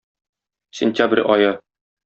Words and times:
Сентябрь 0.79 1.23
ае. 1.35 1.53